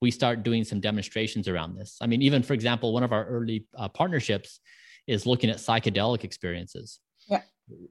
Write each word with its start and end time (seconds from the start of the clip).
we 0.00 0.10
start 0.10 0.42
doing 0.42 0.64
some 0.64 0.80
demonstrations 0.80 1.48
around 1.48 1.76
this. 1.76 1.98
I 2.00 2.06
mean, 2.06 2.22
even 2.22 2.42
for 2.42 2.52
example, 2.52 2.92
one 2.92 3.02
of 3.02 3.12
our 3.12 3.24
early 3.26 3.66
uh, 3.76 3.88
partnerships 3.88 4.60
is 5.06 5.26
looking 5.26 5.50
at 5.50 5.56
psychedelic 5.56 6.24
experiences. 6.24 7.00
Yeah. 7.28 7.42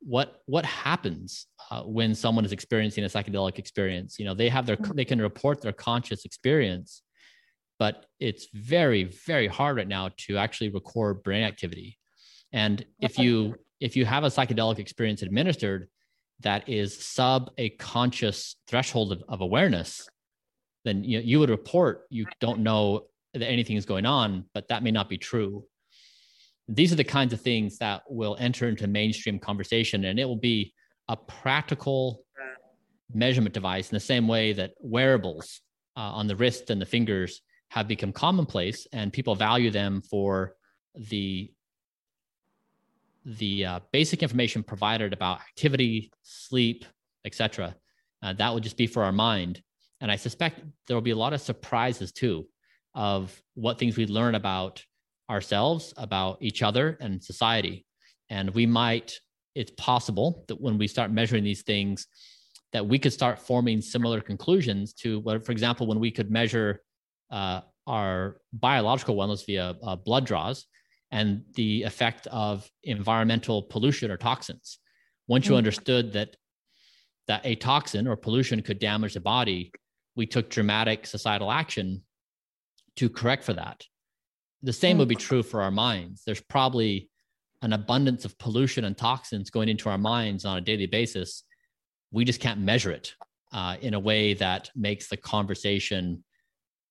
What 0.00 0.42
what 0.46 0.64
happens 0.64 1.46
uh, 1.70 1.82
when 1.82 2.14
someone 2.14 2.44
is 2.44 2.52
experiencing 2.52 3.04
a 3.04 3.08
psychedelic 3.08 3.58
experience? 3.58 4.18
You 4.18 4.24
know, 4.24 4.34
they 4.34 4.48
have 4.48 4.66
their 4.66 4.76
mm-hmm. 4.76 4.94
they 4.94 5.04
can 5.04 5.20
report 5.20 5.60
their 5.60 5.72
conscious 5.72 6.24
experience, 6.24 7.02
but 7.78 8.06
it's 8.20 8.48
very 8.54 9.04
very 9.04 9.46
hard 9.46 9.76
right 9.76 9.88
now 9.88 10.10
to 10.26 10.38
actually 10.38 10.70
record 10.70 11.22
brain 11.22 11.42
activity. 11.42 11.98
And 12.52 12.84
if 13.00 13.18
you 13.18 13.56
if 13.80 13.96
you 13.96 14.06
have 14.06 14.24
a 14.24 14.28
psychedelic 14.28 14.78
experience 14.78 15.22
administered 15.22 15.88
that 16.40 16.68
is 16.68 16.96
sub 17.04 17.50
a 17.58 17.70
conscious 17.70 18.56
threshold 18.68 19.12
of, 19.12 19.22
of 19.28 19.40
awareness, 19.40 20.08
then 20.84 21.04
you, 21.04 21.20
you 21.20 21.38
would 21.38 21.50
report 21.50 22.06
you 22.10 22.26
don't 22.40 22.60
know 22.60 23.06
that 23.34 23.46
anything 23.46 23.76
is 23.76 23.84
going 23.84 24.06
on, 24.06 24.44
but 24.54 24.68
that 24.68 24.82
may 24.82 24.90
not 24.90 25.08
be 25.08 25.18
true. 25.18 25.64
These 26.68 26.92
are 26.92 26.96
the 26.96 27.04
kinds 27.04 27.32
of 27.32 27.40
things 27.40 27.78
that 27.78 28.02
will 28.08 28.36
enter 28.38 28.68
into 28.68 28.86
mainstream 28.86 29.38
conversation, 29.38 30.04
and 30.04 30.18
it 30.18 30.24
will 30.24 30.36
be 30.36 30.74
a 31.08 31.16
practical 31.16 32.24
measurement 33.12 33.54
device 33.54 33.90
in 33.90 33.96
the 33.96 34.00
same 34.00 34.28
way 34.28 34.52
that 34.52 34.72
wearables 34.80 35.60
uh, 35.96 36.00
on 36.00 36.26
the 36.26 36.36
wrist 36.36 36.70
and 36.70 36.80
the 36.80 36.86
fingers 36.86 37.40
have 37.70 37.88
become 37.88 38.12
commonplace, 38.12 38.86
and 38.92 39.12
people 39.12 39.34
value 39.34 39.70
them 39.70 40.02
for 40.02 40.54
the 40.94 41.50
the 43.24 43.64
uh, 43.66 43.80
basic 43.92 44.22
information 44.22 44.62
provided 44.62 45.12
about 45.12 45.40
activity, 45.40 46.10
sleep, 46.22 46.86
etc. 47.26 47.74
Uh, 48.22 48.32
that 48.32 48.54
would 48.54 48.62
just 48.62 48.76
be 48.76 48.86
for 48.86 49.04
our 49.04 49.12
mind. 49.12 49.62
And 50.00 50.10
I 50.10 50.16
suspect 50.16 50.60
there 50.86 50.96
will 50.96 51.02
be 51.02 51.10
a 51.10 51.16
lot 51.16 51.32
of 51.32 51.40
surprises 51.40 52.12
too 52.12 52.46
of 52.94 53.40
what 53.54 53.78
things 53.78 53.96
we 53.96 54.06
learn 54.06 54.34
about 54.34 54.82
ourselves, 55.30 55.92
about 55.96 56.38
each 56.40 56.62
other, 56.62 56.96
and 57.00 57.22
society. 57.22 57.84
And 58.30 58.50
we 58.50 58.66
might, 58.66 59.18
it's 59.54 59.72
possible 59.76 60.44
that 60.48 60.60
when 60.60 60.78
we 60.78 60.86
start 60.86 61.10
measuring 61.10 61.44
these 61.44 61.62
things, 61.62 62.06
that 62.72 62.86
we 62.86 62.98
could 62.98 63.12
start 63.12 63.38
forming 63.38 63.80
similar 63.80 64.20
conclusions 64.20 64.92
to 64.92 65.20
what, 65.20 65.44
for 65.44 65.52
example, 65.52 65.86
when 65.86 66.00
we 66.00 66.10
could 66.10 66.30
measure 66.30 66.82
uh, 67.30 67.60
our 67.86 68.40
biological 68.52 69.16
wellness 69.16 69.46
via 69.46 69.74
uh, 69.82 69.96
blood 69.96 70.26
draws 70.26 70.66
and 71.10 71.42
the 71.54 71.82
effect 71.82 72.26
of 72.28 72.70
environmental 72.84 73.62
pollution 73.62 74.10
or 74.10 74.16
toxins. 74.16 74.78
Once 75.26 75.46
you 75.46 75.52
mm-hmm. 75.52 75.58
understood 75.58 76.12
that 76.12 76.36
that 77.26 77.44
a 77.44 77.54
toxin 77.56 78.08
or 78.08 78.16
pollution 78.16 78.62
could 78.62 78.78
damage 78.78 79.12
the 79.12 79.20
body, 79.20 79.70
we 80.18 80.26
took 80.26 80.50
dramatic 80.50 81.06
societal 81.06 81.50
action 81.50 82.02
to 82.96 83.08
correct 83.08 83.44
for 83.44 83.54
that. 83.54 83.84
The 84.64 84.72
same 84.72 84.94
mm-hmm. 84.94 84.98
would 84.98 85.08
be 85.08 85.14
true 85.14 85.44
for 85.44 85.62
our 85.62 85.70
minds. 85.70 86.24
There's 86.26 86.40
probably 86.40 87.08
an 87.62 87.72
abundance 87.72 88.24
of 88.24 88.36
pollution 88.38 88.84
and 88.84 88.98
toxins 88.98 89.48
going 89.48 89.68
into 89.68 89.88
our 89.88 89.96
minds 89.96 90.44
on 90.44 90.58
a 90.58 90.60
daily 90.60 90.86
basis. 90.86 91.44
We 92.10 92.24
just 92.24 92.40
can't 92.40 92.58
measure 92.58 92.90
it 92.90 93.14
uh, 93.52 93.76
in 93.80 93.94
a 93.94 94.00
way 94.00 94.34
that 94.34 94.70
makes 94.74 95.08
the 95.08 95.16
conversation 95.16 96.24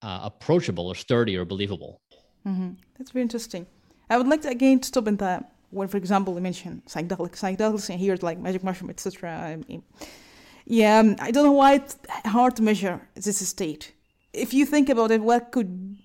uh, 0.00 0.20
approachable 0.22 0.88
or 0.88 0.94
sturdy 0.94 1.36
or 1.36 1.44
believable. 1.44 2.00
Mm-hmm. 2.46 2.70
That's 2.96 3.10
very 3.10 3.22
interesting. 3.22 3.66
I 4.08 4.16
would 4.16 4.28
like 4.28 4.40
to 4.42 4.48
again 4.48 4.82
stop 4.82 5.06
in 5.06 5.18
that 5.18 5.52
when, 5.68 5.88
for 5.88 5.98
example, 5.98 6.34
you 6.34 6.40
mentioned 6.40 6.86
psychedelics, 6.86 7.36
psychedelics, 7.36 7.90
and 7.90 8.00
here's 8.00 8.22
like 8.22 8.38
magic 8.38 8.64
mushroom, 8.64 8.88
etc. 8.88 9.58
Yeah, 10.70 11.00
um, 11.00 11.16
I 11.18 11.32
don't 11.32 11.44
know 11.44 11.50
why 11.50 11.74
it's 11.74 11.98
hard 12.26 12.54
to 12.54 12.62
measure 12.62 13.00
this 13.16 13.48
state. 13.48 13.92
If 14.32 14.54
you 14.54 14.64
think 14.64 14.88
about 14.88 15.10
it, 15.10 15.20
what 15.20 15.50
could, 15.50 15.98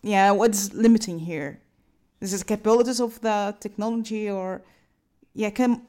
yeah, 0.00 0.30
what's 0.30 0.72
limiting 0.72 1.18
here? 1.18 1.60
Is 2.20 2.32
it 2.32 2.38
the 2.38 2.44
capabilities 2.44 3.00
of 3.00 3.20
the 3.20 3.56
technology, 3.58 4.30
or 4.30 4.62
yeah, 5.34 5.50
can 5.50 5.82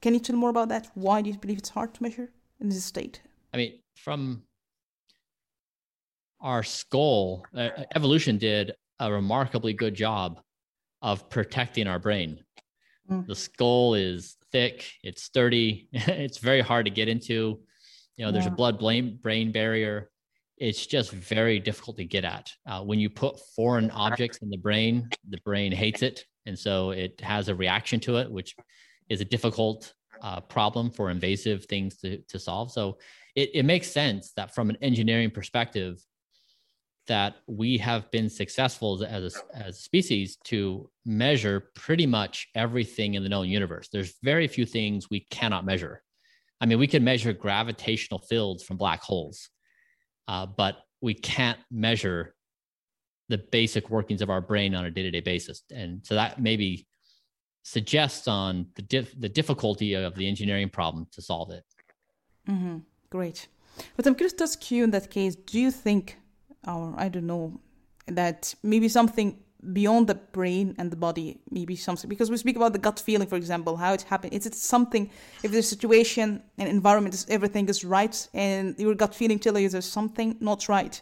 can 0.00 0.14
you 0.14 0.20
tell 0.20 0.36
more 0.36 0.48
about 0.48 0.70
that? 0.70 0.88
Why 0.94 1.20
do 1.20 1.28
you 1.28 1.36
believe 1.36 1.58
it's 1.58 1.68
hard 1.68 1.92
to 1.92 2.02
measure 2.02 2.30
in 2.60 2.70
this 2.70 2.82
state? 2.82 3.20
I 3.52 3.58
mean, 3.58 3.74
from 3.94 4.42
our 6.40 6.62
skull, 6.62 7.44
uh, 7.54 7.68
evolution 7.94 8.38
did 8.38 8.72
a 9.00 9.12
remarkably 9.12 9.74
good 9.74 9.94
job 9.94 10.40
of 11.02 11.28
protecting 11.28 11.88
our 11.88 11.98
brain. 11.98 12.42
Mm. 13.10 13.26
The 13.26 13.34
skull 13.34 13.94
is 13.94 14.36
thick, 14.52 14.84
it's 15.02 15.22
sturdy, 15.22 15.88
it's 15.92 16.38
very 16.38 16.60
hard 16.60 16.86
to 16.86 16.90
get 16.90 17.08
into. 17.08 17.60
You 18.16 18.24
know, 18.24 18.32
there's 18.32 18.46
yeah. 18.46 18.52
a 18.52 18.56
blood 18.56 18.78
brain 18.78 19.52
barrier. 19.52 20.10
It's 20.56 20.86
just 20.86 21.10
very 21.10 21.58
difficult 21.58 21.96
to 21.96 22.04
get 22.04 22.24
at. 22.24 22.52
Uh, 22.64 22.82
when 22.82 23.00
you 23.00 23.10
put 23.10 23.40
foreign 23.56 23.90
objects 23.90 24.38
in 24.38 24.50
the 24.50 24.56
brain, 24.56 25.08
the 25.28 25.40
brain 25.44 25.72
hates 25.72 26.02
it. 26.02 26.24
And 26.46 26.56
so 26.56 26.90
it 26.90 27.20
has 27.20 27.48
a 27.48 27.54
reaction 27.54 27.98
to 28.00 28.18
it, 28.18 28.30
which 28.30 28.54
is 29.08 29.20
a 29.20 29.24
difficult 29.24 29.92
uh, 30.22 30.40
problem 30.40 30.90
for 30.90 31.10
invasive 31.10 31.64
things 31.64 31.96
to, 31.98 32.18
to 32.28 32.38
solve. 32.38 32.70
So 32.70 32.98
it, 33.34 33.50
it 33.54 33.64
makes 33.64 33.90
sense 33.90 34.32
that 34.36 34.54
from 34.54 34.70
an 34.70 34.76
engineering 34.80 35.30
perspective, 35.30 36.00
that 37.06 37.36
we 37.46 37.78
have 37.78 38.10
been 38.10 38.30
successful 38.30 39.02
as 39.04 39.36
a, 39.36 39.56
as 39.56 39.76
a 39.76 39.80
species 39.80 40.36
to 40.44 40.90
measure 41.04 41.70
pretty 41.74 42.06
much 42.06 42.48
everything 42.54 43.14
in 43.14 43.22
the 43.22 43.28
known 43.28 43.48
universe. 43.48 43.88
There's 43.92 44.14
very 44.22 44.48
few 44.48 44.64
things 44.64 45.10
we 45.10 45.20
cannot 45.30 45.64
measure. 45.64 46.02
I 46.60 46.66
mean, 46.66 46.78
we 46.78 46.86
can 46.86 47.04
measure 47.04 47.32
gravitational 47.32 48.20
fields 48.20 48.62
from 48.62 48.78
black 48.78 49.02
holes, 49.02 49.50
uh, 50.28 50.46
but 50.46 50.76
we 51.02 51.12
can't 51.12 51.58
measure 51.70 52.34
the 53.28 53.38
basic 53.38 53.90
workings 53.90 54.22
of 54.22 54.30
our 54.30 54.40
brain 54.40 54.74
on 54.74 54.84
a 54.86 54.90
day-to-day 54.90 55.20
basis. 55.20 55.62
And 55.70 56.04
so 56.06 56.14
that 56.14 56.40
maybe 56.40 56.86
suggests 57.62 58.28
on 58.28 58.66
the 58.76 58.82
dif- 58.82 59.18
the 59.18 59.28
difficulty 59.28 59.94
of 59.94 60.14
the 60.14 60.28
engineering 60.28 60.68
problem 60.68 61.06
to 61.12 61.22
solve 61.22 61.50
it. 61.50 61.64
Mm-hmm. 62.48 62.78
Great. 63.10 63.48
But 63.96 64.06
I'm 64.06 64.14
curious 64.14 64.34
to 64.34 64.44
ask 64.44 64.70
you 64.70 64.84
in 64.84 64.90
that 64.90 65.10
case, 65.10 65.34
do 65.34 65.58
you 65.58 65.70
think 65.70 66.18
or 66.66 66.94
I 66.96 67.08
don't 67.08 67.26
know, 67.26 67.60
that 68.06 68.54
maybe 68.62 68.88
something 68.88 69.38
beyond 69.72 70.08
the 70.08 70.14
brain 70.14 70.74
and 70.78 70.90
the 70.90 70.96
body, 70.96 71.40
maybe 71.50 71.74
something 71.74 72.08
because 72.08 72.30
we 72.30 72.36
speak 72.36 72.56
about 72.56 72.72
the 72.72 72.78
gut 72.78 73.00
feeling, 73.00 73.26
for 73.26 73.36
example, 73.36 73.76
how 73.76 73.94
it 73.94 74.02
happened. 74.02 74.34
Is 74.34 74.46
it 74.46 74.54
something 74.54 75.10
if 75.42 75.52
the 75.52 75.62
situation 75.62 76.42
and 76.58 76.68
environment 76.68 77.14
is 77.14 77.26
everything 77.30 77.68
is 77.68 77.84
right 77.84 78.28
and 78.34 78.78
your 78.78 78.94
gut 78.94 79.14
feeling 79.14 79.38
tells 79.38 79.60
you 79.60 79.68
there's 79.68 79.90
something 79.90 80.36
not 80.40 80.68
right? 80.68 81.00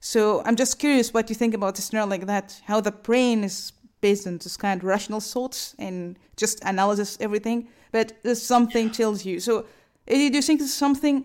So 0.00 0.42
I'm 0.44 0.56
just 0.56 0.78
curious 0.78 1.14
what 1.14 1.28
you 1.30 1.36
think 1.36 1.54
about 1.54 1.78
a 1.78 1.82
scenario 1.82 2.08
like 2.08 2.26
that, 2.26 2.60
how 2.64 2.80
the 2.80 2.92
brain 2.92 3.44
is 3.44 3.72
based 4.00 4.26
on 4.26 4.38
this 4.38 4.56
kind 4.56 4.82
of 4.82 4.86
rational 4.86 5.20
thoughts 5.20 5.74
and 5.78 6.18
just 6.36 6.62
analysis 6.64 7.16
everything, 7.20 7.68
but 7.92 8.12
there's 8.24 8.42
something 8.42 8.90
tells 8.90 9.24
you. 9.24 9.40
So 9.40 9.66
eh, 10.08 10.28
do 10.28 10.36
you 10.36 10.42
think 10.42 10.58
there's 10.58 10.74
something 10.74 11.24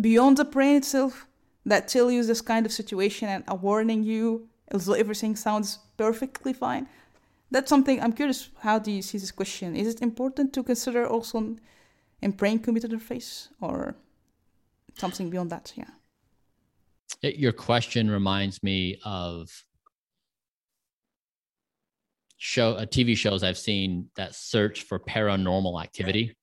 beyond 0.00 0.36
the 0.36 0.44
brain 0.44 0.76
itself 0.76 1.26
that 1.64 1.88
tell 1.88 2.10
you 2.10 2.24
this 2.24 2.40
kind 2.40 2.66
of 2.66 2.72
situation 2.72 3.28
and 3.28 3.44
are 3.48 3.56
warning 3.56 4.02
you 4.02 4.48
as 4.68 4.86
though 4.86 4.94
everything 4.94 5.36
sounds 5.36 5.78
perfectly 5.96 6.52
fine. 6.52 6.86
That's 7.50 7.68
something 7.68 8.00
I'm 8.00 8.12
curious. 8.12 8.48
How 8.60 8.78
do 8.78 8.90
you 8.90 9.02
see 9.02 9.18
this 9.18 9.30
question? 9.30 9.76
Is 9.76 9.94
it 9.94 10.02
important 10.02 10.52
to 10.54 10.62
consider 10.62 11.06
also 11.06 11.56
in 12.22 12.30
brain 12.30 12.58
computer 12.58 12.88
interface 12.88 13.48
or 13.60 13.94
something 14.96 15.28
beyond 15.30 15.50
that? 15.50 15.72
Yeah. 15.76 15.90
Your 17.22 17.52
question 17.52 18.10
reminds 18.10 18.62
me 18.62 18.98
of 19.04 19.50
show 22.38 22.72
uh, 22.72 22.86
TV 22.86 23.16
shows 23.16 23.44
I've 23.44 23.58
seen 23.58 24.08
that 24.16 24.34
search 24.34 24.82
for 24.82 24.98
paranormal 24.98 25.80
activity. 25.80 26.34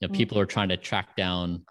You 0.00 0.08
know, 0.08 0.12
mm. 0.12 0.16
people 0.16 0.38
are 0.38 0.46
trying 0.46 0.70
to 0.70 0.76
track 0.76 1.14
down 1.14 1.64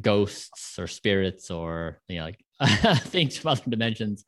ghosts 0.00 0.78
or 0.78 0.86
spirits 0.86 1.50
or 1.50 2.00
you 2.08 2.18
know 2.18 2.24
like 2.24 2.44
things 3.04 3.36
from 3.36 3.52
other 3.52 3.62
dimensions. 3.68 4.24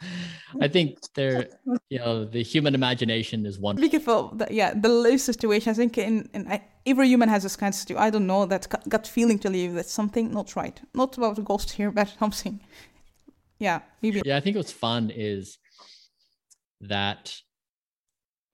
I 0.61 0.69
think 0.69 0.99
they're 1.15 1.49
you 1.89 1.99
know 1.99 2.25
the 2.25 2.43
human 2.43 2.75
imagination 2.75 3.47
is 3.47 3.59
one 3.59 3.77
beautiful 3.77 4.37
yeah 4.51 4.75
the 4.75 4.89
low 4.89 5.17
situation. 5.17 5.71
I 5.71 5.75
think 5.75 5.99
in, 5.99 6.29
in 6.35 6.61
every 6.87 7.09
human 7.09 7.29
has 7.29 7.43
this 7.45 7.57
kind 7.57 7.73
of 7.73 7.77
situation 7.77 8.03
i 8.03 8.11
don't 8.11 8.27
know 8.27 8.45
that 8.47 8.67
gut 8.89 9.07
feeling 9.07 9.39
to 9.39 9.51
leave 9.51 9.75
that 9.75 9.87
something 9.87 10.33
not 10.33 10.57
right. 10.57 10.81
Not 10.95 11.17
about 11.17 11.39
a 11.39 11.43
ghost 11.43 11.73
here 11.73 11.91
but 11.91 12.09
something. 12.19 12.61
Yeah 13.59 13.81
maybe. 14.03 14.23
Yeah 14.25 14.37
i 14.37 14.41
think 14.41 14.57
what's 14.57 14.73
fun 14.73 15.11
is 15.15 15.59
that 16.81 17.35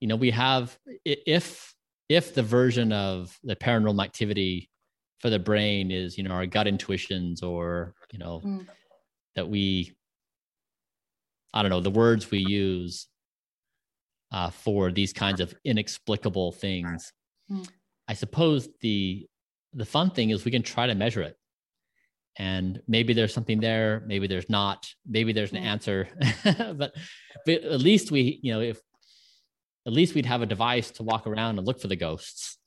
you 0.00 0.08
know 0.08 0.16
we 0.16 0.30
have 0.30 0.78
if 1.04 1.74
if 2.08 2.34
the 2.34 2.42
version 2.42 2.92
of 2.92 3.38
the 3.44 3.56
paranormal 3.56 4.02
activity 4.02 4.69
for 5.20 5.30
the 5.30 5.38
brain 5.38 5.90
is 5.90 6.16
you 6.16 6.24
know 6.24 6.30
our 6.32 6.46
gut 6.46 6.66
intuitions 6.66 7.42
or 7.42 7.94
you 8.12 8.18
know 8.18 8.40
mm. 8.44 8.66
that 9.36 9.48
we 9.48 9.92
i 11.54 11.62
don't 11.62 11.70
know 11.70 11.80
the 11.80 11.90
words 11.90 12.30
we 12.30 12.38
use 12.38 13.06
uh, 14.32 14.48
for 14.48 14.92
these 14.92 15.12
kinds 15.12 15.40
of 15.40 15.54
inexplicable 15.64 16.52
things 16.52 17.12
mm. 17.50 17.68
i 18.08 18.14
suppose 18.14 18.68
the 18.80 19.26
the 19.74 19.84
fun 19.84 20.10
thing 20.10 20.30
is 20.30 20.44
we 20.44 20.50
can 20.50 20.62
try 20.62 20.86
to 20.86 20.94
measure 20.94 21.22
it 21.22 21.36
and 22.38 22.80
maybe 22.86 23.12
there's 23.12 23.34
something 23.34 23.60
there 23.60 24.02
maybe 24.06 24.26
there's 24.26 24.48
not 24.48 24.86
maybe 25.06 25.32
there's 25.32 25.50
an 25.52 25.58
answer 25.58 26.08
but, 26.44 26.92
but 27.44 27.64
at 27.64 27.80
least 27.80 28.10
we 28.10 28.40
you 28.42 28.52
know 28.52 28.60
if 28.60 28.80
at 29.86 29.92
least 29.92 30.14
we'd 30.14 30.26
have 30.26 30.42
a 30.42 30.46
device 30.46 30.90
to 30.90 31.02
walk 31.02 31.26
around 31.26 31.58
and 31.58 31.66
look 31.66 31.80
for 31.80 31.88
the 31.88 31.96
ghosts 31.96 32.58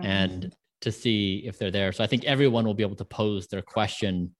Mhm. 0.00 0.04
and 0.04 0.56
to 0.80 0.90
see 0.92 1.42
if 1.46 1.58
they're 1.58 1.70
there 1.70 1.92
so 1.92 2.02
i 2.02 2.06
think 2.06 2.24
everyone 2.24 2.64
will 2.64 2.74
be 2.74 2.82
able 2.82 2.96
to 2.96 3.04
pose 3.04 3.46
their 3.48 3.62
question 3.62 4.34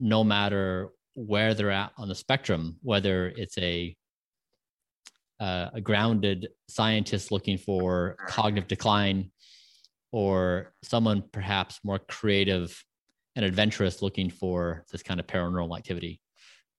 no 0.00 0.22
matter 0.24 0.90
where 1.14 1.54
they're 1.54 1.70
at 1.70 1.92
on 1.98 2.08
the 2.08 2.14
spectrum 2.14 2.76
whether 2.82 3.28
it's 3.36 3.58
a 3.58 3.96
uh, 5.40 5.70
a 5.74 5.80
grounded 5.80 6.48
scientist 6.68 7.32
looking 7.32 7.58
for 7.58 8.16
cognitive 8.28 8.68
decline 8.68 9.30
or 10.12 10.72
someone 10.84 11.22
perhaps 11.32 11.80
more 11.82 11.98
creative 11.98 12.84
and 13.34 13.44
adventurous 13.44 14.02
looking 14.02 14.30
for 14.30 14.84
this 14.92 15.02
kind 15.02 15.18
of 15.18 15.26
paranormal 15.26 15.76
activity 15.76 16.20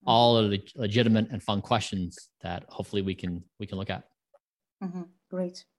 all 0.06 0.38
are 0.40 0.44
leg- 0.44 0.70
legitimate 0.76 1.30
and 1.32 1.42
fun 1.44 1.62
questions 1.62 2.30
that 2.42 2.64
hopefully 2.70 3.02
we 3.02 3.16
can 3.16 3.44
we 3.60 3.68
can 3.68 3.78
look 3.78 3.90
at 3.90 4.04
Mhm. 4.82 5.08
Great. 5.30 5.66